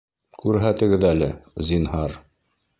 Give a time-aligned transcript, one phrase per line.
[0.43, 1.29] Күрһәтегеҙ әле,
[1.71, 2.19] зинһар